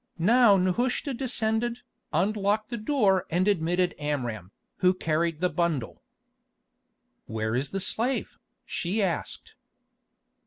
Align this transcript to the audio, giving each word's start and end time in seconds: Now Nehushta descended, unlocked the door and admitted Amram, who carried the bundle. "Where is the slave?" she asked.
Now 0.17 0.57
Nehushta 0.57 1.13
descended, 1.13 1.81
unlocked 2.11 2.69
the 2.71 2.77
door 2.77 3.27
and 3.29 3.47
admitted 3.47 3.93
Amram, 3.99 4.49
who 4.77 4.95
carried 4.95 5.41
the 5.41 5.47
bundle. 5.51 6.01
"Where 7.27 7.53
is 7.55 7.69
the 7.69 7.79
slave?" 7.79 8.39
she 8.65 9.03
asked. 9.03 9.53